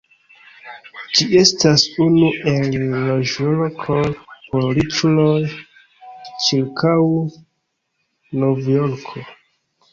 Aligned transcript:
Ĝi 1.17 1.25
estas 1.41 1.83
unu 2.05 2.31
el 2.53 2.73
la 2.93 3.03
loĝlokoj 3.11 3.99
por 4.31 4.67
riĉuloj 4.79 5.37
ĉirkaŭ 6.49 6.99
Novjorko. 8.43 9.27